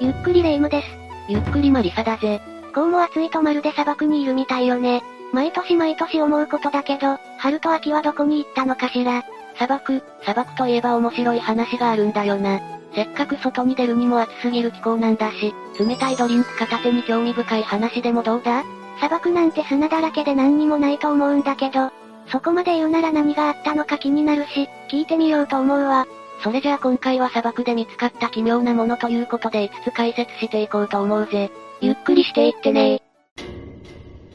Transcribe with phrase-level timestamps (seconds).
[0.00, 0.86] ゆっくりレ夢ムです。
[1.28, 2.40] ゆっくりマリサだぜ。
[2.72, 5.02] こうも暑いとまるで砂漠にいるみたいよね。
[5.32, 9.24] 毎年毎年思うことだけど、春と秋はどこに行ったのかしら。
[9.56, 12.60] 砂漠、砂漠といえば面白い話があるんだよな。
[12.94, 18.62] せっかく外に出るにも暑すぎる気候なんだし、冷たいドリンク片手に興味深い話でもどうだ？
[18.98, 21.90] 砂漠なんて砂だらけで何にもないと思うんだけど、
[22.28, 26.06] そこまで言うなら何があったのか気になるし、聞いてみようと思うわ。
[26.42, 31.50] それじゃあ今回は砂漠で見つかった奇妙なものということで5つ解説していこうと思うぜ。
[31.80, 33.00] ゆっくりしていってね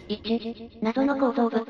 [0.10, 1.66] 1、謎の構造物。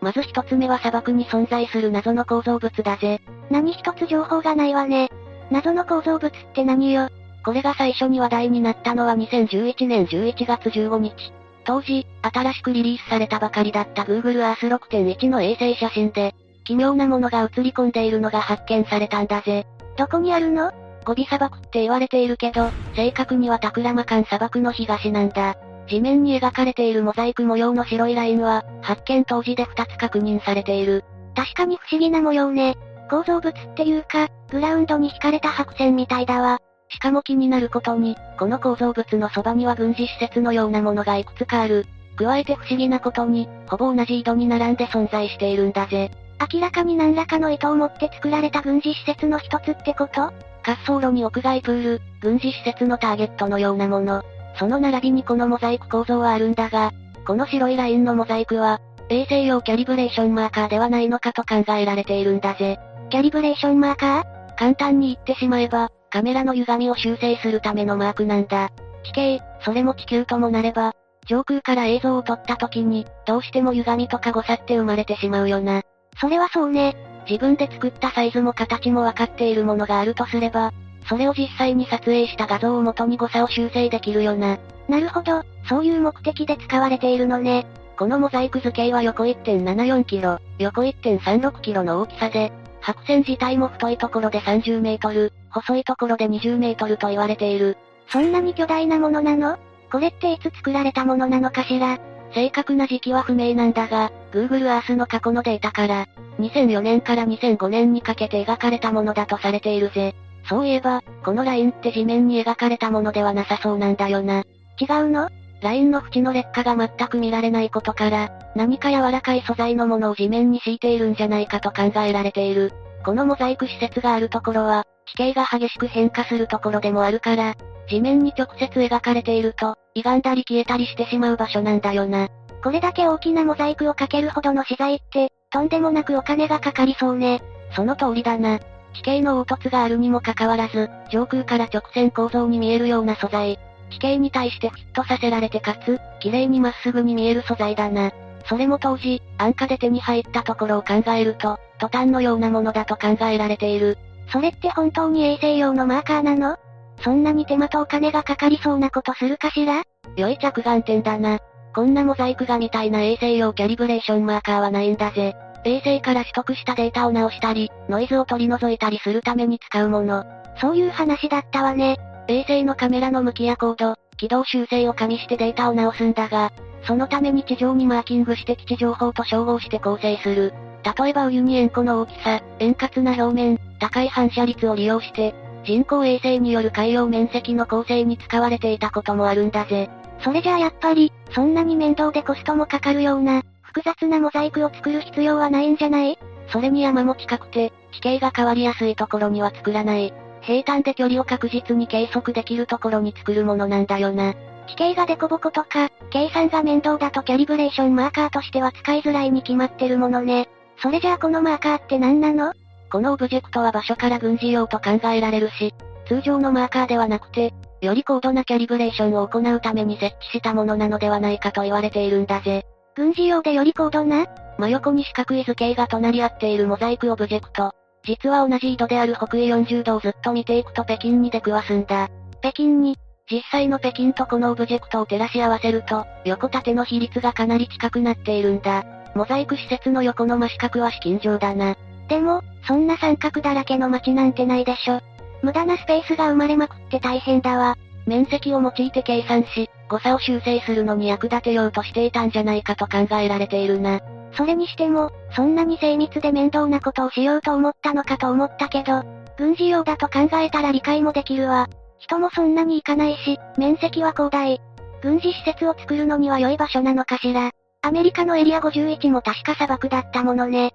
[0.00, 3.20] まず一つ目は砂漠に存在する謎の構造物だぜ。
[3.50, 5.10] 何一つ情報がないわね。
[5.50, 7.08] 謎の構造物って何よ
[7.44, 11.32] これが最初に話題になったのは2011年11月15日。
[11.64, 19.66] 当時、新しくリリースされたばかりだった Google Earth 6.1の衛星写真で、奇妙なものが映り込んでいるのが発見されたんだぜ。
[19.96, 20.72] どこにあるの？
[21.04, 25.56] ゴビ砂漠って言われているけど、正確にはタクラマカン砂漠の東なんだ。
[25.88, 31.04] 地面に描かれているモザイク模様の白いラインは、発見当時で2つ確認されている。
[31.34, 32.76] 確かに不思議な模様ね。
[33.10, 36.60] 構造物っていうか、グラウンドに引かれた白線みたいだわ。
[36.88, 41.86] しかも気になることに、この構造物のそばには軍事施設のようなものがいくつかある。
[42.16, 46.10] 加えて不思議なことに、ほぼ同じ井戸に並んで存在しているんだぜ。
[46.52, 50.32] 明らかに何らかの意図を持って作られた軍事施設の一つってこと？
[50.64, 54.22] 滑走路に屋外プール、軍事施設のターゲットのようなもの。
[54.58, 56.92] その並びにこのモザイク構造はあるんだが、
[57.26, 62.78] この白いラインのモザイクは、衛星用キャリブレーションマーカーではないのかと考えられているんだぜ。
[63.10, 64.24] キャリブレーションマーカー？
[64.56, 68.70] 簡単に言ってしまえば、カメラの歪みを修正するためのマークなんだ。
[69.04, 70.92] 地形、それも地球ともなれば、
[71.26, 75.82] 上空から映像を撮った時に、どうしても歪みとか誤差って生まれてしまうよな。
[76.20, 76.96] それはそうね。
[77.28, 80.72] 自分で作ったサイズも形もわかっているものがあるとすれば、
[81.08, 84.58] それを実際に撮影した画像を元に誤差を修正できるよな。
[84.88, 87.66] なるほど、そういう目的で使われているのね。
[87.96, 97.76] このモザイク図形は横 1.74km、横 1.36km の大きさで、白線自体も太いところで30メートル、細いところで20メートルと言われている。
[98.08, 99.58] そんなに巨大なものなの？
[99.90, 101.98] これっていつ作られたものなのかしら？
[102.34, 106.06] 正確な時期は不明なんだが、Google Earth の過去のデータから、
[106.38, 110.14] 2004年から2005年にかけて描かれたものだとされているぜ。
[110.48, 114.44] そういえば、このラインって地面に描かれたものではなさそうなんだよな。
[114.80, 115.28] 違うの？
[115.60, 122.72] ラインの縁の劣化が全く見られないことから、何か柔らかい素材のものを地面に敷いているんじゃないかと考えられている。
[123.04, 127.54] このモザイク施設があるところは、地形が激しく変化するところでもあるから、
[127.92, 132.28] 地面に直接描かれていると、歪んだり消えたりしてしまう場所なんだよな。
[132.64, 137.42] これだけ大きなモザイクをかけるほどの資材って、とんでもなくお金がかかりそうね。
[137.76, 138.60] その通りだな。
[138.94, 143.58] 地形の凹凸があるにもかかわらず、上空から直線構造に見えるような素材。
[143.90, 148.10] 地形に対してフィットさせられてかつ、綺麗にまっすぐに見える素材だな。
[148.46, 153.98] それも当時、安価で手に入ったところを考えると、トタンのようなものだと考えられている。
[154.32, 156.56] それって本当に衛星用のマーカーなの？
[157.02, 159.82] そんなに手間とお金がかかりそうなことするかしら？
[160.16, 161.38] 良い着眼点だな。
[161.74, 165.34] こんなモザイク画みたいな衛星用キャリブレーションマーカーはないんだぜ。
[165.64, 170.24] 衛星から取得したデータを直したり、ノイズを取り除いたりするために使うもの。
[170.60, 171.98] そういう話だったわね。
[172.28, 176.52] 衛星のカメラの向きや高度、軌道修正を加味してデータを直すんだが、
[176.84, 180.52] そのために地上にマーキングして基地情報と照合して構成する。
[180.98, 185.32] 例えばウユニ塩湖の大きさ、円滑な表面、高い反射率を利用して、
[185.64, 189.90] 人工衛星による海洋面積の構成に使われていたこともあるんだぜ。
[190.20, 196.18] それじゃあやっぱり、そんなに面倒でコストもかかるような、複雑なモザイクを作る必要はないんじゃない？
[196.48, 200.12] それに山も近くて、地形が変わりやすいところには作らない。
[200.42, 204.34] 平坦で距離を確実に計測できるところに作るものなんだよな。
[204.68, 210.48] 地形がデコボコとか、計算が面倒だとキャリブレーションマーカーとしては使いづらいに決まってるものね。
[210.78, 212.52] それじゃあこのマーカーって何なの？
[212.92, 215.72] このオブジェクトは場所から軍事用と考えられるし、
[216.06, 222.66] 通常のマーカーではなくて、より高度なキャリブレーションを行うために設置したものなのではないかと言われているんだぜ。
[222.94, 224.26] 軍事用でより高度な？
[224.58, 227.72] 真横に四角い図形が隣り合っているモザイクオブジェクト。
[228.04, 232.10] 実は同じ緯度である北緯40度をずっと見ていくと北京に出くわすんだ。
[232.40, 232.98] 北京に、
[233.30, 238.84] 実際の北京とこのオブジェクトを照らし合わせると、横縦の比率がかなり近くなっているんだ。
[239.14, 241.74] モザイク施設の横の真四角は至近状だな。
[242.08, 245.00] でも、そんな三角だらけの街なんてないでしょ。
[245.42, 247.76] 無駄なスペースが生まれまくって大変だわ。
[248.06, 254.00] 面積を用いて計算し、誤差を修正するのに役立てようとしていたんじゃないかと考えられているな。
[254.34, 259.02] それにしても、そんなに精密で面倒なことをしようと思ったのかと思ったけど、
[259.36, 261.68] 軍事用だと考えたら理解もできるわ。
[261.98, 264.60] 人もそんなに行かないし、面積は広大。
[265.02, 267.50] 軍事施設を作るのには良い場所なのかしら。
[267.82, 270.72] アメリカのエリア51も確か砂漠だったものね。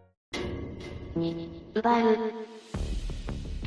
[1.78, 2.18] ウバール。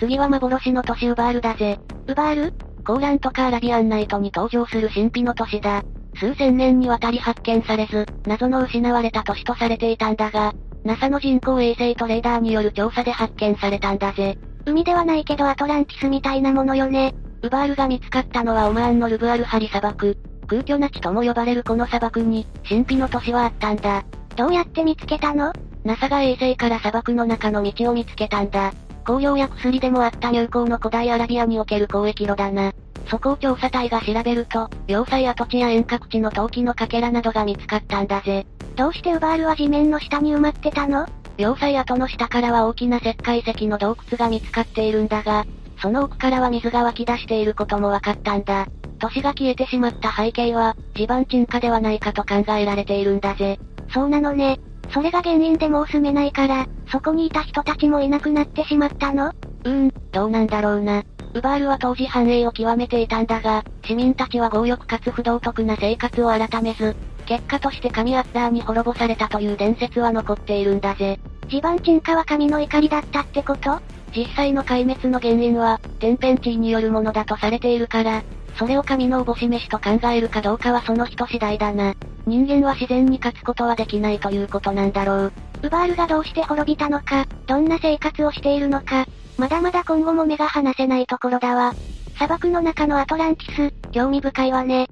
[0.00, 1.78] 次は幻の都市ウバールだぜ。
[2.08, 2.54] ウバール
[2.84, 5.84] コーランとかアラビアンナイトに登場する神秘の都市だ。
[6.16, 10.52] 数千年にわたり発見されず、謎の失われた都市とされていたんだが、
[10.82, 14.36] NASA の人工衛星トレーダーによる調査で発見されたんだぜ。
[14.66, 17.14] 海ではないけどアトランティスみたいなものよね。
[17.42, 20.18] ウバールが見つかったのはオマーンのルブアルハリ砂漠。
[20.48, 24.04] 空虚な地とも呼ばれるこの砂漠に、神秘の都市はあったんだ。
[24.34, 25.52] どうやって見つけたの？
[25.84, 28.72] ?NASA が衛星から砂漠の中の道を見つけたんだ。
[29.06, 32.72] 工業や薬でもあった入港の古代アラビアにおける交易路だな。
[33.08, 38.46] そこを調査隊が調べると、要塞跡地や遠隔地の陶器のかけらなどが見つかったんだぜ。
[38.76, 41.06] どうしてウバールは地面の下に埋まってたの？
[41.38, 45.46] 要塞跡の下からは大きな石灰石の洞窟が見つかっているんだが、
[45.80, 48.66] その奥からは水が湧き出していることも分かったんだ。
[48.98, 53.58] 都市が消えてしまった背景は、地盤沈下ではないかと考えられているんだぜ。
[53.92, 54.60] そうなのね。
[54.92, 59.28] それが原因でもう住めないから、そこにいた人たちもいなくなってしまったの？
[59.28, 61.04] うーん、どうなんだろうな。
[61.32, 66.96] ウバールは当時繁栄を極めていたんだが、市民たちは強欲かつ不道徳な生活を改めず、
[67.26, 71.20] 結果として神アッダーに滅ぼされたという伝説は残っているんだぜ。
[71.48, 73.80] 地盤沈下は神の怒りだったってこと？
[74.14, 78.24] 実際の壊滅の原因は、天変地異によるものだとされているから、
[78.58, 81.94] それを神のおぼし飯と考えるかどうかはその人次第だな。
[82.30, 85.32] 人間は自然に勝つことはできないということなんだろう。
[85.64, 89.04] ウバールがどうして滅びたのか、どんな生活をしているのか、
[89.36, 91.74] まだまだ今後も目が離せないところだわ。
[92.14, 94.86] 砂漠の中のアトランティス、興味深いわね。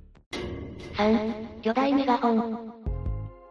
[0.96, 2.58] 3、巨大メガホン。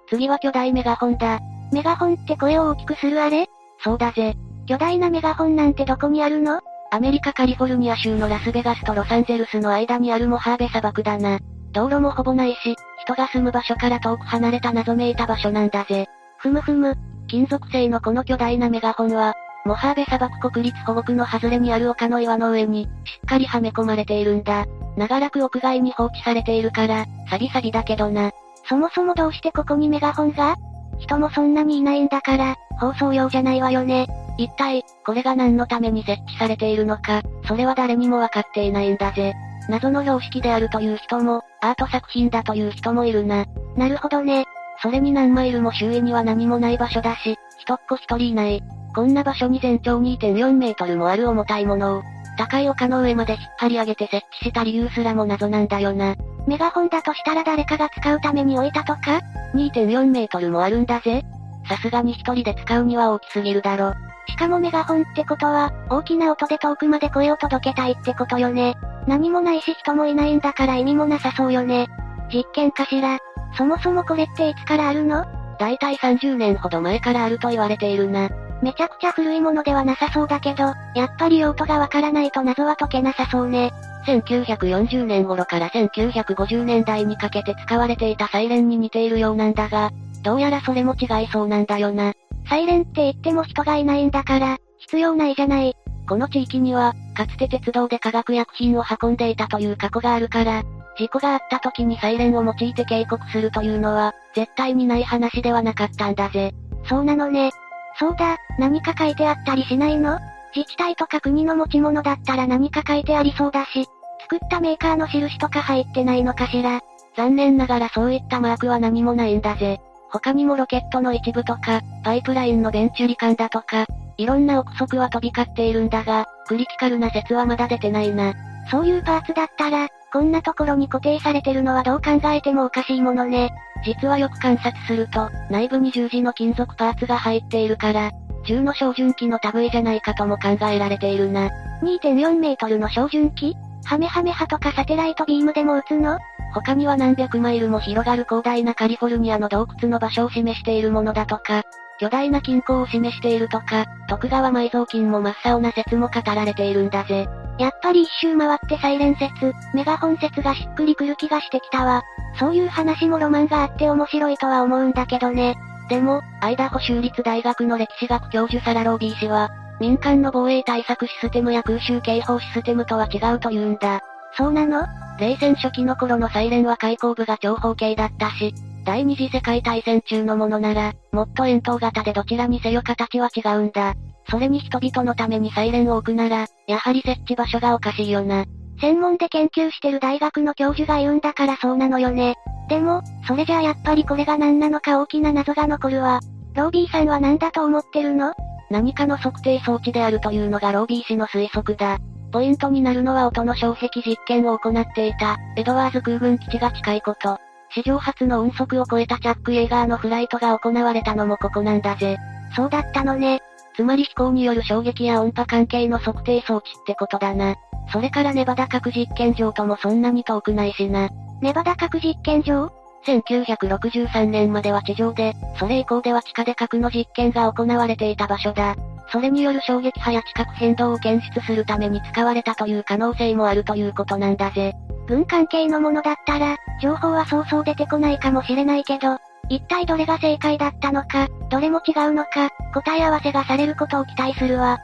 [0.10, 1.40] 次は巨大メガホンだ。
[1.72, 3.48] メガホンって声を大きくするあれ？
[3.82, 4.36] そうだぜ。
[4.66, 6.60] 巨大なメガホンなんてどこにあるの？
[6.92, 11.40] アメリカカリフォルニア州のラスベガスとロサンゼルスの間にあるモハーベ砂漠だな。
[11.78, 16.08] 道路もほぼないし、人が住む場所から遠く離れた謎めいた場所なんだぜ。
[16.38, 16.98] ふむふむ。
[17.28, 24.66] 金属製のこの巨大なメガホンは、モハーベ砂漠国立保護区の外れにある丘の岩の上に、しっかりはめ込まれているんだ。
[24.96, 28.32] 長らく屋外に放置されているから、サビサビだけどな。
[28.68, 30.56] そもそもどうしてここにメガホンが？
[30.98, 34.08] 人もそんなにいないんだから、放送用じゃないわよね。
[34.40, 39.36] 一体、これが何のために設置されているのか、それは誰にもわかっていないんだぜ。
[39.70, 43.46] 謎の標識であるという人も、アート作品だという人もいるな。
[43.76, 44.46] なるほどね。
[44.82, 48.64] それに何マイルも周囲には何もない場所だし、人っ子一人いない。
[48.96, 52.04] こんな場所に全長2.4メートルもある重たいものを、
[52.38, 56.16] 高い丘の上まで引っ張り上げて設置した理由すらも謎なんだよな。
[56.48, 59.22] メガホンだとしたら誰かが使うために置いたとか
[59.56, 61.24] ?2.4 メートルもあるんだぜ。
[61.68, 63.94] さすがに一人で使うには大きすぎるだろ。
[64.28, 68.76] しかもメガホンってことは、大きな音で遠くまで声を届けたいってことよね。
[69.08, 71.88] 何もないし人もいないんだから意味もなさそうよね。
[72.32, 73.20] 実験かしら。
[73.58, 75.26] そもそもこれっていつからあるの？
[75.58, 78.30] だいたい30年ほど前からあると言われているな。
[78.62, 83.72] めちゃくちゃ古いものではなさそうだけど、やっぱり用途がわからないと謎は解けなさそうね。
[84.08, 89.92] 1940年頃から1950年代にかけて使われていたサイレンに似ているようなんだが、
[90.28, 92.12] どうやらそれも違いそうなんだよな。
[92.50, 95.74] サイレンって言っても人がいないんだから、必要ないじゃない。
[96.06, 100.64] この地域には、かつて鉄道で化学薬品を運んでいたという過去があるから、
[100.98, 106.52] 事故があった時にサイレンを用いて警告するというのは、絶対にない話ではなかったんだぜ。
[106.90, 107.52] そうなのね。
[107.98, 110.20] そうだ、何か書いてあったりしないの？
[110.54, 113.88] 自治体とか国の持ち物だったら何か書いてありそうだし、
[114.24, 116.82] 作ったメーカーの印とか入ってないのかしら。
[117.16, 119.80] 残念ながらそういったマークは何もないんだぜ。
[120.12, 123.86] 他にもロケットの一部とか、パイプラインのベンチュリ管だとか、
[124.18, 128.34] いろんな憶測は飛び交っているんだが、クリティカルな説はまだ出てないな。
[128.72, 133.52] そういうパーツだったら、こんなところに固定されてるのはどう考えてもおかしいものね。
[133.86, 138.12] 実はよく観察すると、内部に十字の金属パーツが入っているから、
[138.46, 141.50] 銃の照準器の類じゃないかとも考えられているな。
[141.84, 143.56] 2.4メートルの照準器？
[143.86, 146.18] ハメハメ波とかサテライトビームでも撃つの？
[146.54, 151.64] 他には何百マイルも広がる広大なカリフォルニアの洞窟の場所を示しているものだとか、
[152.00, 157.28] 巨大な金庫を示しているとか、徳川埋蔵金も真っ青な説も語られているんだぜ。
[157.58, 162.04] やっぱり一周回ってサイレン説、メガホン説がしっくりくる気がしてきたわ。
[162.40, 165.56] そういう話もロマンがあって面白いとは思うんだけどね。
[165.90, 169.50] でも、アイダホ州立大学の歴史学教授サラ・ロービー氏は、
[169.80, 174.02] 民間の防衛対策システムや空襲警報システムとは違うと言うんだ。
[174.36, 174.86] そうなの？
[175.20, 178.54] 冷戦初期の頃のサイレンは開口部が長方形だったし、
[178.86, 183.96] 第二次世界大戦中のものなら、もっと円筒型でどちらにせよ形は違うんだ。
[184.30, 188.46] それに人々のためにサイレンを置くなら、やはり設置場所がおかしいよな。
[188.80, 192.36] 専門で研究してる大学の教授が言うんだからそうなのよね。
[192.70, 196.20] でも、それじゃあやっぱりこれが何なのか大きな謎が残るわ。
[196.54, 198.34] ロービーさんは何だと思ってるの？
[198.70, 201.98] 何かの測定装置であるというのがロービー氏の推測だ。
[202.32, 207.40] ポイントになるのは音の障壁実験を行っていた、エドワーズ空軍基地が近いこと。
[207.70, 212.18] 史上初の音速を超えたチャック・イェーガーのフライトが行われたのもここなんだぜ。
[212.56, 213.42] そうだったのね。
[213.76, 217.56] つまり飛行による衝撃や音波関係の測定装置ってことだな。
[217.92, 221.10] それからネバダ核実験場ともそんなに遠くないしな。
[221.42, 222.72] ネバダ核実験場
[223.06, 228.76] ？1963年までは地上で、それ以降では地下で核の実験が行われていた場所だ。
[229.12, 234.74] それによる衝撃波や地殻変動を検出するために使われたという可能性もあるということなんだぜ。
[235.08, 239.18] 軍関係のものだったら、情報はそうそう出てこないかもしれないけど、
[239.50, 244.78] 一体どれが正解だったのか、どれも違うのか、答え合わせがされることを期待するわ。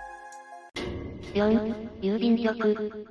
[1.34, 3.08] 4、郵便局。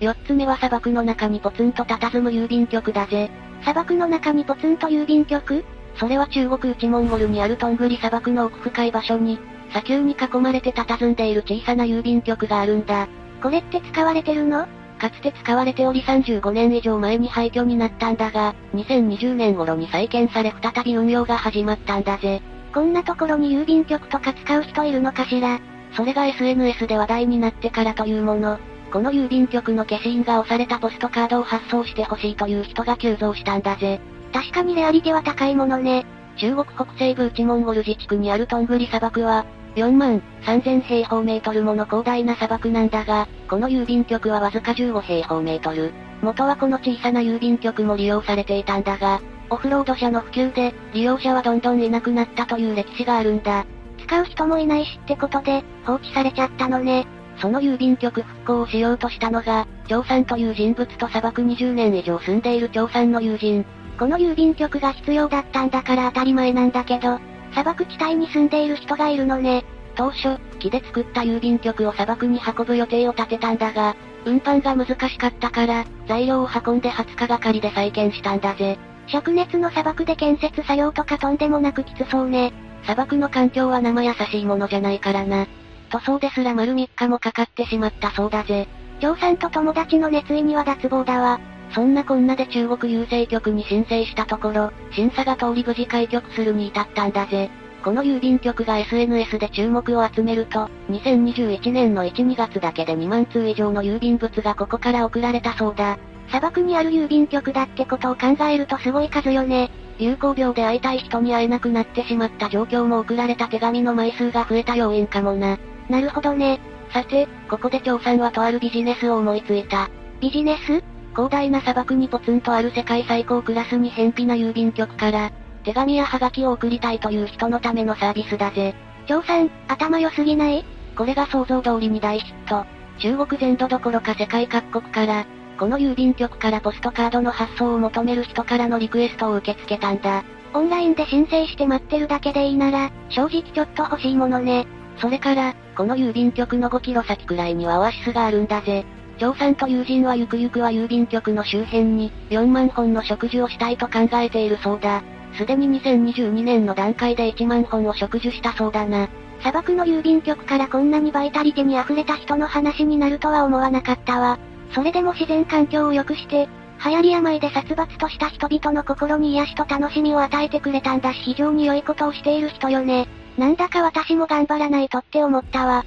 [0.00, 3.30] 四つ目は砂漠の中にポツンと佇む郵便局だぜ。
[3.60, 5.64] 砂漠の中にポツンと郵便局？
[5.94, 9.38] それは中国内モンゴルにあるトングリ砂漠の奥深い場所に、
[9.70, 13.08] 砂丘に囲まれて佇んでいる小さな郵便局があるんだ。
[13.42, 14.66] これって使われてるの？
[14.98, 22.40] かつて使われており35年以上前に廃墟になったんだが、2020年頃に再建され再び運用が始まったんだぜ。
[22.72, 25.60] こんなところに郵便局とか使う人いるのかしら？
[25.94, 28.58] それが SNS で話題になってからというもの。
[28.90, 34.00] この郵便局の消印が押されたポストカードを発送してほしいという人が急増したんだぜ。
[34.32, 36.06] 確かにレアリティは高いものね。
[36.36, 39.46] 中国北西部内モンゴル自治区にあるトングリ砂漠は、
[39.76, 45.92] 4万3000平方メートルもの広大な砂漠なんだが、この郵便局はわずか15平方メートル。
[46.22, 53.66] 元はこの小さな郵便局も利用されていたんだが、オフロード車の普及で、利用者はどんどんいなくなったという歴史があるんだ。
[54.04, 57.06] 使う人もいないしってことで、放置されちゃったのね。
[57.38, 63.64] その郵便局復興をしようとしたのが、張さんという人物と砂漠20年以上住んでいる張さんの友人。
[63.98, 67.18] この郵便局が必要だったんだから当たり前なんだけど、
[67.56, 69.64] 砂漠地帯に住んでいる人がいるのね。
[69.94, 73.96] 当初、木で作った郵便局を砂漠に運ぶ予定を立てたんだが、
[74.26, 78.78] 運搬が難しかったから、材料を運んで20日がかりで再建したんだぜ。
[79.08, 82.52] 灼熱の砂漠で建設作業とかとんでもなくきつそうね。
[82.82, 85.46] 砂漠の環境は生優しいものじゃないからな。
[85.88, 88.68] 塗装ですら丸3日もかかってしまったそうだぜ。
[89.00, 91.40] 張さんと友達の熱意には脱帽だわ。
[91.70, 97.50] そんなこんなで中国郵政局に申請したところ、審査が通り無事開局するに至ったんだぜ。
[97.82, 105.98] この郵便局が SNS で注目を集めると、2021年の1、2月だけで2万通以上の郵便物がここから送られたそうだ。
[106.28, 109.70] 砂漠にある郵便局だってことを考えるとすごい数よね。
[109.98, 115.58] 流行病で会いたい人に会えなくなってしまった状況も送られた手紙の枚数が増えた要因かもな。
[115.88, 116.60] なるほどね。
[116.90, 119.88] さて、ここで張さんはとあるビジネスを思いついた。
[120.20, 120.95] ビジネス？
[121.16, 125.32] 広大な砂漠にポツンとある世界最高クラスに偏僻な郵便局から、
[125.64, 128.74] 手紙やハガキを送りたいという人のためのサービスだぜ。
[129.06, 130.64] 張さん、頭良すぎない？
[130.94, 132.66] これが想像通りに大ヒット。
[132.98, 135.24] 中国全土どころか世界各国から、
[135.58, 140.22] この郵便局からポストカードの発送を求める人からのリクエストを受け付けたんだ。
[140.52, 144.66] オンラインで申請して待ってるだけでいいなら、正直ちょっと欲しいものね。
[144.98, 148.84] それから、この郵便局の5キロ先くらいにはオアシスがあるんだぜ。
[149.18, 155.02] 張さんと友人はゆくゆくは郵便局の周辺に、4万本の植樹をしたいと考えているそうだ。
[155.36, 159.08] すでに2022年の段階で1万本を植樹したそうだな。
[159.40, 164.38] 砂漠の郵便局からこんなにバイタリティに溢れた人の話になるとは思わなかったわ。
[164.72, 166.48] それでも自然環境を良くして、
[166.84, 173.08] 流行り病で殺伐とした人々の心に癒しと楽しみを与えてくれたんだし非常に良いことをしている人よね。
[173.38, 175.84] なんだか私も頑張らないとって思ったわ。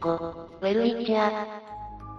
[0.00, 1.77] 5、ウェルウィッチャー。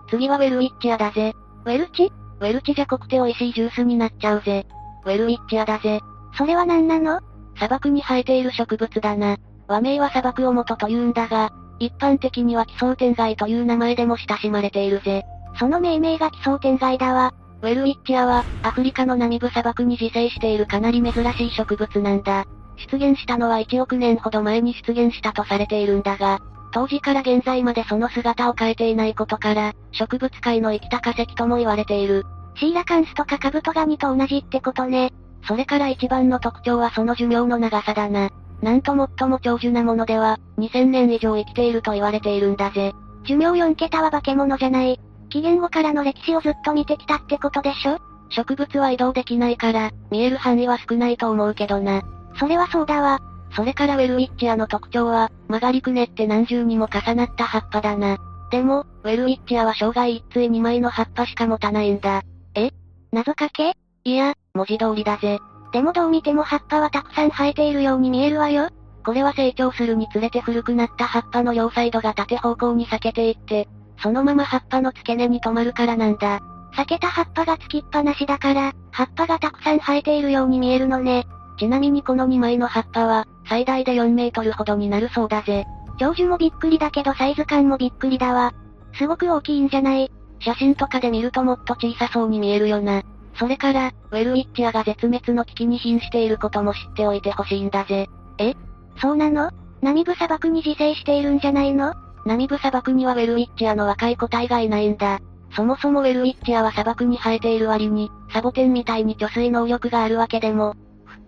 [0.10, 1.34] 次はウェルウィッチャーだぜ。
[1.66, 2.12] ウェルチ？
[2.40, 4.66] ウェルチじゃ濃くて美味しいジュースになっちゃうぜ。
[5.06, 6.00] ウェルウィッチャーだぜ。
[6.38, 7.20] それは何なの？
[7.56, 9.38] 砂漠に生えている植物だな。
[9.68, 15.24] 和名は砂漠を元と言うんだが、一般的には奇想天外という名前でも親しまれているぜ。
[15.60, 17.34] その命名が奇想天外だわ。
[17.62, 22.46] ウェルウィッチアは、アフリカのナミブ砂漠に自生しているかなり珍しい植物なんだ。
[22.90, 26.40] 出現したのは1億年ほど前に出現したとされているんだが、
[26.72, 32.26] 当時から現在までその姿を変えていないことから、植物界の生きた化石とも言われている。
[32.56, 35.12] シーラカンスとかカブトガニと同じってことね。
[35.48, 38.30] それから一番の特徴はその寿命の長さだな。
[38.62, 42.94] なんと最も長寿なものでは、2000年以上生きていると言われているんだぜ。
[43.26, 45.00] 寿命4桁は化け物じゃない。
[45.30, 47.98] 紀元後からの歴史をずっと見てきたってことでしょ
[48.30, 52.02] 植物は移動できないから、見える範囲は少ないと思うけどな。
[52.38, 53.20] それはそうだわ。
[53.56, 58.18] それからウェルウィッチアの特徴は、曲がりくねって何重にも重なった葉っぱだな。
[58.52, 62.22] でも、ウェルウィッチアは生涯一対2枚の葉っぱしか持たないんだ。
[62.56, 62.72] え？
[63.12, 63.74] 謎かけ？
[64.04, 65.40] いや、文字通りだぜ。
[65.72, 68.70] でもどう見ても葉っぱはたくさん生えているように見えるわよ。
[69.06, 73.68] これは成長するにつれて古くなった葉っぱの両サイドが縦方向に裂けていって、
[74.02, 76.40] そのまま葉っぱの付け根に止まるからなんだ。
[76.72, 81.26] 裂けた葉っぱがつきっぱなしだから、葉っぱがたくさん生えているように見えるのね。
[81.58, 85.66] ちなみにこの2枚の葉っぱは、最大で4メートルほどになるそうだぜ。
[86.00, 88.54] 長寿もびっくりだけどサイズ感もびっくりだわ。
[88.94, 90.12] すごく大きいんじゃない？
[90.40, 93.02] 写真とかで見るともっと小さそうに見えるよな。
[93.36, 98.08] それから、ウェルウィッチアが絶滅の危機に瀕していることも知っておいてほしいんだぜ。
[98.38, 98.54] え？
[99.02, 99.52] そうなの？
[99.82, 101.94] ナミブ砂漠に自生しているんじゃないの？
[102.26, 105.20] ナミブ砂漠にはウェルウィッチアの若い個体がいないんだ。
[105.56, 110.76] そもそもウェルウィッチアは砂漠に生えている割に、サボテンみたいに貯水能力があるわけでも、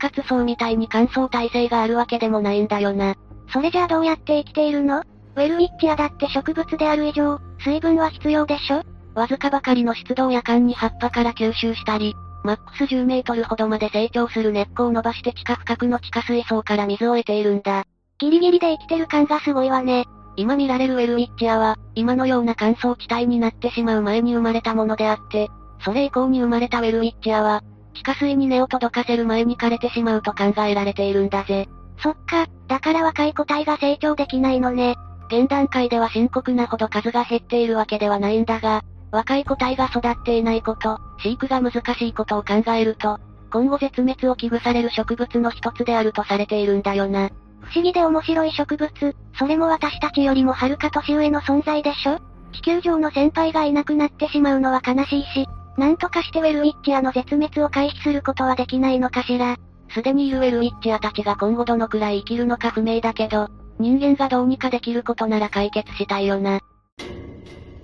[0.01, 3.13] 活層みたいに乾燥耐性があるわけでもないんだよな。
[3.53, 4.99] それじゃあどうやって生きているの？
[4.99, 8.81] ウェルウィッチアだって植物である以上、水分は必要でしょ？
[9.13, 17.83] わずかばかりの湿度を夜間に葉っぱから吸収したり、マックス10メートルほどまで成長する根っこを伸ばして地下深くの地下水槽から水を得ているんだ。
[18.17, 20.05] ギリギリで生きてる感がすごいわね。
[20.37, 25.49] 今見られるウェルウィッチアは、今のような乾燥地帯になってしまう前に生まれたものであって、
[25.83, 27.61] それ以降に生まれたウェルウィッチアは、
[27.93, 31.67] 地下水に根を届かせる前に枯れてしまうと考えられているんだぜ。
[31.99, 34.95] そっか、だから若い個体が成長できないのね。
[35.27, 38.81] 現段階では深刻なほど数が減っているわけではないんだが、
[39.11, 43.19] 若い個体が育っていないこと、飼育が難しいことを考えると、
[43.51, 47.29] 今後絶滅を危惧される植物の一つであるとされているんだよな。
[47.61, 52.19] 不思議で面白い植物、それも私たちよりもはるか年上の存在でしょ？
[52.53, 55.47] 地球上の先輩がいなくなってしまうのは悲しいし、
[55.81, 59.57] なんとかしてウェルウィッチアの絶滅を回避することはできないのかしら。
[59.89, 63.47] すでにいるウェルウィッチアたちが今後どのくらい生きるのか不明だけど、
[63.79, 66.59] 人間がどうにかできることなら解決したいよな。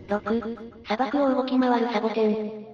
[0.09, 2.65] 6、砂漠を動き回るサボテン。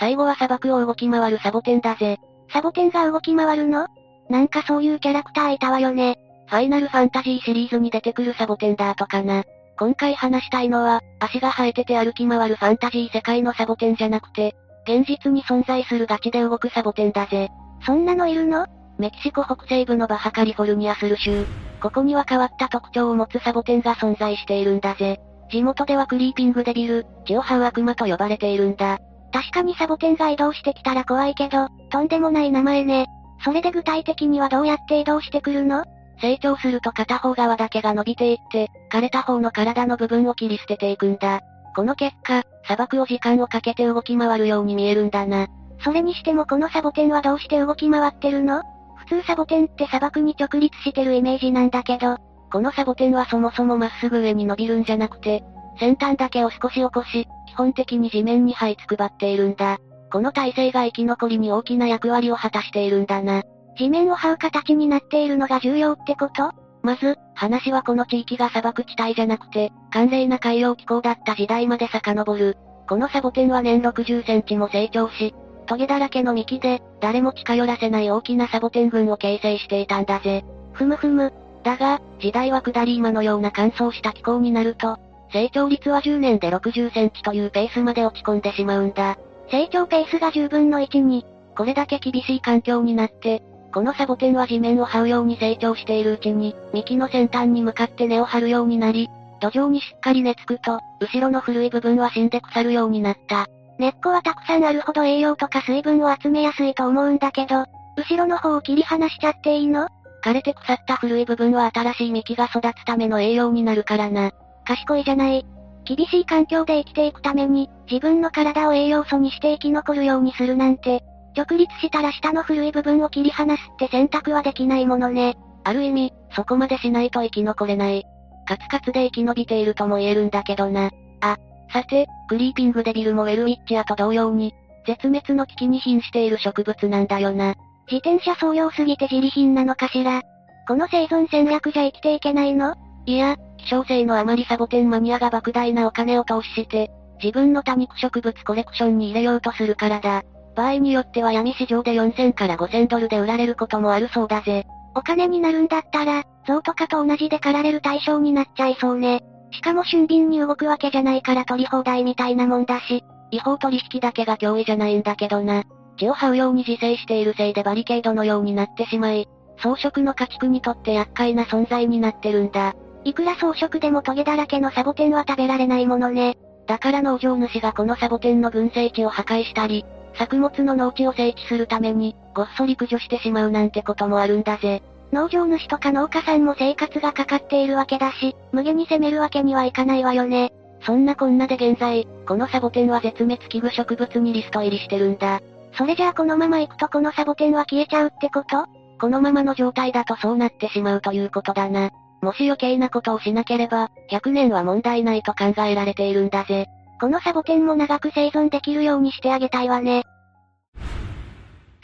[0.00, 2.16] 最後は砂漠を動き回るサボテンだぜ。
[2.50, 3.86] サボテンが動き回るの？
[4.30, 6.16] なんかそういうキャラクターいたわよね。
[6.48, 9.44] ファイナルファンタジーシリーズに出てくるサボテンだとかな。
[9.78, 14.54] 今回話したいのは、足が生えてて歩き回るファンタジー世界のサボテンじゃなくて、
[14.86, 17.48] 現実に存在するガチで動くサボテンだぜ。
[17.84, 18.66] そんなのいるの？
[18.98, 21.44] メキシコ北西部のバハカリフォルニアスル州。
[21.82, 25.20] ここには変わった特徴を持つサボテンが存在しているんだぜ。
[25.50, 28.98] 地元ではクリーピングデビル、血を這う悪魔と呼ばれているんだ。
[29.32, 33.06] 確かにサボテンが移動してきたら怖いけど、とんでもない名前ね。
[33.44, 35.84] それで具体的にはどうやって移動してくるの
[36.20, 41.40] 成長すると片方側だけが伸びていって、枯れた方の体の部分を切り捨てていくんだ。
[41.74, 45.48] この結果、砂漠を時間をかけて動き回るように見えるんだな。
[45.80, 48.62] それにしてもこのサボテンはどうして動き回ってるの？
[48.96, 52.16] 普通サボテンって砂漠に直立してるイメージなんだけど、
[52.50, 55.42] このサボテンはそもそもまっすぐ上に伸びるんじゃなくて、
[55.78, 59.78] 先端だけを少し起こし、基本的に地面に這いつくばっているんだ。
[60.12, 63.42] この体勢が生き残りに大きな役割を果たしているんだな。
[63.76, 66.52] 地面を這う形になっているのが重要ってこと？
[66.82, 72.56] まず、話はこの地域が砂漠地帯じゃなくて、寒冷な海洋気候だった時代まで遡る。
[72.86, 75.34] このサボテンは年60センチも成長し、
[75.66, 80.44] トゲだらけの幹で、誰も近寄らせない大きなサボテン群を形成していたんだぜ。
[80.72, 81.32] ふむふむ。
[81.62, 84.98] だが、時代は下り今のような乾燥した気候になると、
[85.32, 89.16] 成長率は10年で60センチというペースまで落ち込んでしまうんだ。
[89.50, 91.24] 成長ペースが10分の1に、
[91.56, 93.42] これだけ厳しい環境になって、
[93.74, 99.08] このサボテンは地面を這うように成長しているうちに、幹の先端に向かって根を張るようになり、
[99.40, 103.48] 土壌にしっかり根付くと、後ろの古い部分は死んで腐るようになった。
[103.80, 107.64] 根っこはたくさんあるほど栄養とか水分を集めやすいと思うんだけど、
[107.96, 109.88] 後ろの方を切り離しちゃっていいの？
[110.24, 114.30] 枯れて腐った古い部分は新しい幹が育つための栄養になるからな。
[114.64, 115.44] 賢いじゃない。
[115.84, 121.02] 厳しい環境で生きていくために、自分の体を栄養素にして生き残るようにするなんて、
[121.36, 125.36] 直立したら下の古い部分を切り離すって選択はできないものね。
[125.64, 128.04] ある意味、そこまでしないと生き残れない。
[128.46, 130.90] カツカツで生き延びているとも言えるんだけどな。
[131.20, 131.36] あ、
[131.72, 134.52] さて、クリーピングデビルもウェルウィッチアと同様に、
[134.86, 137.54] 絶滅の危機に瀕している植物なんだよな。
[137.90, 140.22] 自転車創用すぎて自利品なのかしら。
[140.68, 142.74] この生存戦略じゃ生きていけないの？
[143.06, 146.90] いや、希少性のあまりサボテンマニアが莫大なお金を投資して、
[147.22, 150.22] 自分の多肉植物コレクションに入れようとするからだ。
[150.54, 154.66] 場合によっては闇市場で4000から5000ドルで売られることもあるそうだぜ。
[154.94, 159.22] お金になるんだったら、象とかと同じで狩られる対象になっちゃいそうね。
[159.50, 165.64] しかも俊敏に動くわけじゃないから取り放題みたいなもんだし、違法取引だけが脅威じゃないんだけどな。
[165.96, 172.74] 血を這うように自生しているせいでバリケードのようになってしまい、装飾の家畜にとって厄介な存在になってるんだ。
[173.04, 176.36] いくら装飾でもトゲだらけのサボテンは食べられないものね。
[176.66, 179.84] だから農場主がこのサボテンの群生地を破壊したり、
[180.16, 184.82] 作物の農地を整地するために、ごっそり駆除してしまうなんてこともあるんだぜ。
[185.12, 190.52] 農場主とか農家さんも生活がかかっているわけだし、無限に攻めるわけにはいかないわよね。
[190.82, 195.40] そんなこんなで現在、このサボテンは絶滅危惧植物にリスト入りしてるんだ。
[195.76, 198.66] それじゃあこのまま行くとこのサボテンは消えちゃうってこと？
[199.00, 201.90] このままの状態だとそうなってしまうということだな。
[202.22, 206.68] もし余計なことをしなければ、100年は問題ないと考えられているんだぜ。
[207.04, 210.04] このサボテンも長く生存できるようにしてあげたいわね。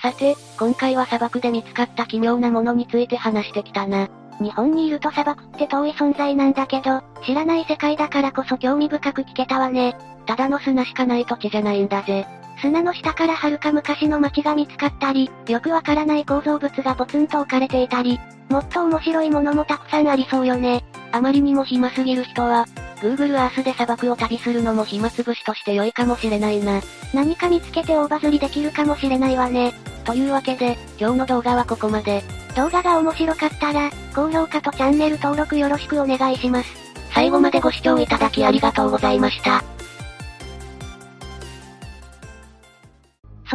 [0.01, 4.09] さて、今回は砂漠で見つかった奇妙なものについて話してきたな。
[4.41, 9.95] 日本にいると砂漠って遠い存在なんだけど、知らない世界だからこそ興味深く聞けたわね。
[10.25, 12.27] ただの砂しかない土地じゃないんだぜ。
[12.61, 20.85] 砂の下から遥か昔の街が見つかったり、よくわからない構造物がポツンと置かれていたり、もっと面白いものもたくさんありそうよね。
[21.13, 26.81] あまりにも暇すぎる人は、Google Earth で砂漠を旅するのも暇つぶしとして良いかもしれないな。
[27.15, 29.73] 何か見つけて大バズりできるかもしれないわね。
[30.05, 32.23] というわけで、今日の動画はここまで。
[32.57, 36.69] 動画が面白かったら、高評価とチャンネル登録よろしくお願いします。
[37.15, 39.65] 最後までご視聴いただきありがとうございました。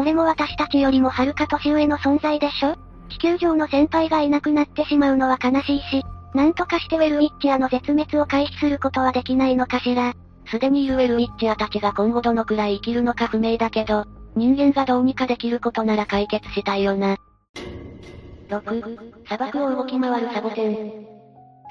[0.06, 2.78] れも私たちよりもはるか年上の存在でしょ？
[3.10, 10.14] 地球上の先輩がいなくなってしまうのは悲しいし、なんとかしてウェルウィッチアの絶滅を回避することはできないのかしら。
[10.48, 17.18] すでにいるウェルウィッチアたちが今後どのくらい生きるのか不明だけど、人間がどうにかできることなら解決したいよな。
[18.50, 21.06] 6、砂漠を動き回るサボテン。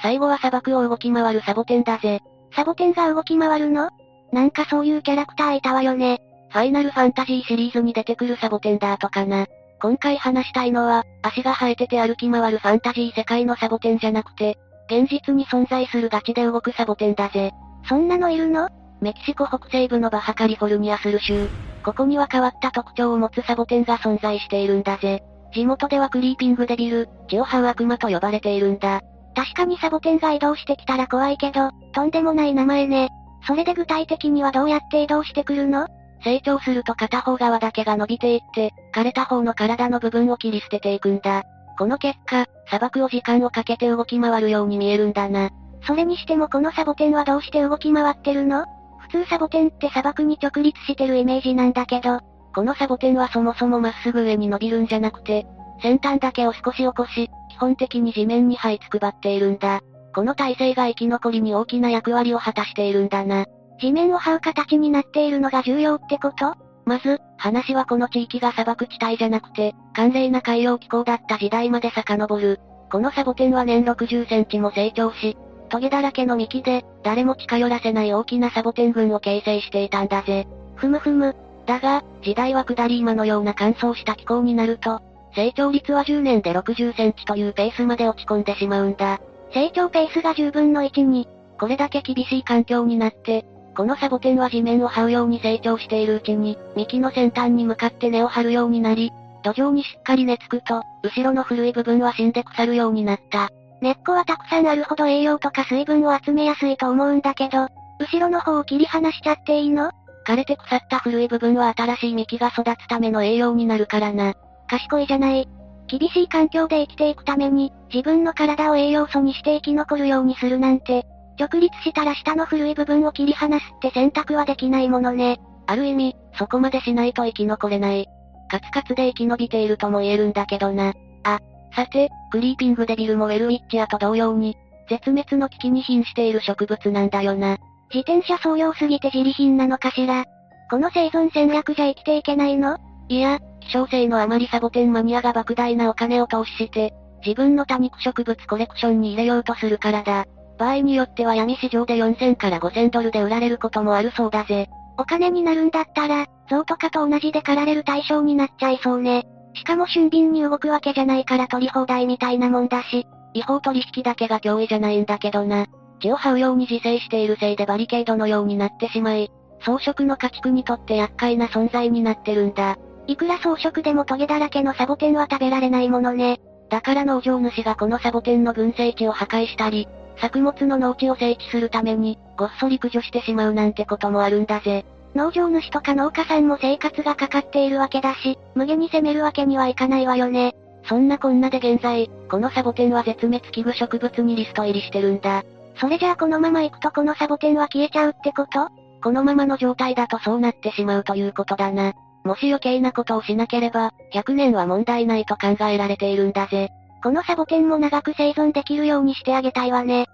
[0.02, 2.20] 最後は砂漠を動き回るサボテンだぜ。
[2.54, 3.90] サボテンが動き回るの？
[4.32, 6.20] なんかそういうキャラクターいたわよね。
[6.54, 9.46] ファイナルファンタジーシリーズに出てくるサボテンダーとかな。
[9.80, 14.56] 今回話したいのは、足が生えてて歩き回るファンタジー世界のサボテンじゃなくて、
[14.88, 17.50] 現実に存在するガチで動くサボテンだぜ。
[17.88, 18.68] そんなのいるの？
[19.00, 21.48] メキシコ北西部のバハカリフォルニアスル州。
[21.84, 25.24] ここには変わった特徴を持つサボテンが存在しているんだぜ。
[25.52, 29.00] 地元ではクリーピングデビル、血を這う悪魔と呼ばれているんだ。
[29.34, 33.08] 確かにサボテンが移動してきたら怖いけど、とんでもない名前ね。
[33.44, 35.88] それで具体的にはどうやって移動してくるの？
[36.24, 41.42] 成長すると片方側だけが伸びていって、枯れた方の体の部分を切り捨てていくんだ。
[41.78, 45.50] この結果、砂漠を時間をかけて動き回るように見えるんだな。
[45.86, 48.64] それにしてもこのサボテンはどうして動き回ってるの？
[49.00, 52.20] 普通サボテンって砂漠に直立してるイメージなんだけど、
[52.54, 55.46] このサボテンはそもそもまっすぐ上に伸びるんじゃなくて、
[55.82, 59.80] 先端だけを少し起こし、基本的に地面に這いつくばっているんだ。
[60.14, 63.44] この体勢が生き残りに大きな役割を果たしているんだな。
[63.80, 66.54] 地面を這う形になっているのが重要ってこと？
[66.86, 72.60] まず、話はこの地域が砂漠地帯じゃなくて、寒冷な海洋気候だった時代まで遡る。
[72.90, 75.36] このサボテンは年60センチも成長し、
[75.70, 80.46] トゲだらけの幹で、誰も近寄らせない大きなサボテン群を形成していたんだぜ。
[80.76, 81.34] ふむふむ。
[81.66, 85.00] だが、時代は下り今のような乾燥した気候になると、
[85.34, 89.20] 成長率は10年で60センチというペースまで落ち込んでしまうんだ。
[89.52, 91.26] 成長ペースが10分の1に。
[91.58, 103.50] これだけ厳しい環境になって、このサボテンは地面を這うように成長しているうちに、幹の先端に向かって根を張るようになり、土壌にしっかり根付くと、後ろの古い部分は死んで腐るようになった。
[103.80, 107.68] 根っこはたくさんあるほど栄養とか水分を集めやすいと思うんだけど、
[108.00, 109.90] 後ろの方を切り離しちゃっていいの？
[110.26, 114.34] 枯れて腐った古い部分は新しい幹が育つための栄養になるからな。
[114.68, 115.46] 賢いじゃない。
[115.86, 121.04] 厳しい環境で生きていくために、自分の体を栄養素にして生き残るようにするなんて、
[121.38, 125.40] 直立したら下の古い部分を切り離すって選択はできないものね。
[125.66, 128.06] ある意味、そこまでしないと生き残れない。
[128.50, 130.92] カツカツで生き延びているとも言えるんだけどな。
[131.24, 131.40] あ、
[131.74, 134.56] さて、クリーピングデビルもウェルウィッチアと同様に、
[134.88, 137.56] 絶滅の危機に瀕している植物なんだよな。
[137.92, 140.24] 自転車創用すぎて自利品なのかしら。
[140.70, 142.78] この生存戦略じゃ生きていけないの？
[143.08, 146.92] いや、希少性のあまりサボテンマニアが莫大なお金を投資して、
[147.24, 150.26] 自分の多肉植物コレクションに入れようとするからだ。
[150.58, 154.68] 場合によっては闇市場で4000から5000ドルで売られることもあるそうだぜ。
[154.96, 159.26] お金になるんだったら、象とかと同じで狩られる対象になっちゃいそうね。
[159.54, 163.06] しかも俊敏に動くわけじゃないから取り放題みたいなもんだし。
[163.34, 165.66] 違法取引だけが脅威じゃないんだけどな。
[166.00, 172.76] 血を這うように自生しているせいでバリケードのようになってしまい、装飾の家畜にとって厄介な存在になってるんだ。
[173.06, 176.40] いくら装飾でもトゲだらけのサボテンは食べられないものね。
[176.70, 184.84] だから農場主がこのサボテンの群生地を破壊したり、作物の農地を整地するために、ごっそり駆除してしまうなんてこともあるんだぜ。
[185.14, 190.54] 農場主とか農家さんも生活がかかっているわけだし、無限に攻めるわけにはいかないわよね。
[190.88, 195.44] そんなこんなで現在、このサボテンは絶滅危惧植物にリスト入りしてるんだ。
[195.76, 198.68] それじゃあこのまま行くとこのサボテンは消えちゃうってこと？
[199.02, 201.92] このままの状態だとそうなってしまうということだな。
[202.24, 206.70] もし余計なことをしなければ、100年は問題ないと考えられているんだぜ。
[207.04, 210.06] このサボテンも長く生存できるようにしてあげたいわね。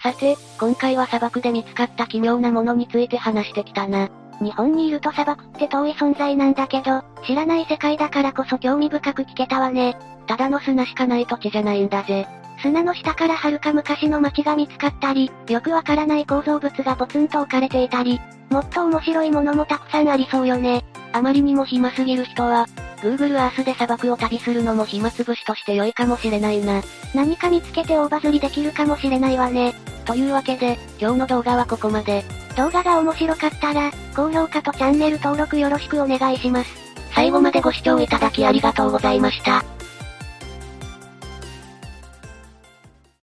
[0.00, 4.10] さて、今回は砂漠で見つかった奇妙なものについて話してきたな。
[4.40, 9.98] 日本にいると砂漠って遠い存在なんだけど、知らない世界だからこそ興味深く聞けたわね。
[10.28, 12.28] ただの砂しかない土地じゃないんだぜ。
[12.62, 20.84] 砂の下から遥か昔の街が見つかったり、よくわからない構造物がポツンと置かれていたり、もっと面白いものもたくさんありそうよね。
[21.12, 22.66] あまりにも暇すぎる人は、
[22.98, 26.82] Google Earth で砂漠を旅するのも暇つぶしとして良いかもしれないな。
[27.14, 29.74] 何か見つけて大バズりできるかもしれないわね。
[30.04, 32.24] というわけで、今日の動画はここまで。
[32.56, 36.70] 動画が面白かったら、高評価とチャンネル登録よろしくお願いします。
[37.14, 39.77] 最後までご視聴いただきありがとうございました。